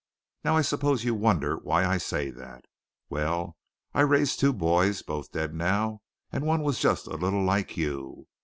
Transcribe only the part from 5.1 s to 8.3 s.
dead now, and one was just a little like you.